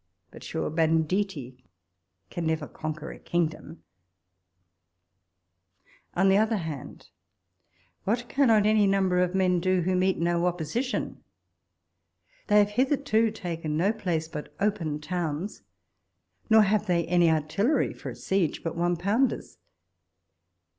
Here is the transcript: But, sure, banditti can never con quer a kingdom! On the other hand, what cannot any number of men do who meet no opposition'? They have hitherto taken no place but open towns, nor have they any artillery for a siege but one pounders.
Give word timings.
But, 0.31 0.43
sure, 0.43 0.71
banditti 0.71 1.63
can 2.31 2.47
never 2.47 2.67
con 2.67 2.95
quer 2.95 3.11
a 3.11 3.19
kingdom! 3.19 3.83
On 6.15 6.27
the 6.27 6.37
other 6.39 6.57
hand, 6.57 7.11
what 8.03 8.27
cannot 8.27 8.65
any 8.65 8.87
number 8.87 9.19
of 9.19 9.35
men 9.35 9.59
do 9.59 9.81
who 9.81 9.95
meet 9.95 10.17
no 10.17 10.47
opposition'? 10.47 11.23
They 12.47 12.57
have 12.57 12.69
hitherto 12.71 13.29
taken 13.29 13.77
no 13.77 13.93
place 13.93 14.27
but 14.27 14.51
open 14.59 14.99
towns, 15.01 15.61
nor 16.49 16.63
have 16.63 16.87
they 16.87 17.05
any 17.05 17.29
artillery 17.29 17.93
for 17.93 18.09
a 18.09 18.15
siege 18.15 18.63
but 18.63 18.75
one 18.75 18.95
pounders. 18.97 19.59